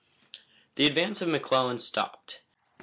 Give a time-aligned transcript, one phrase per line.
[0.77, 2.41] The advance of McClellan stopped.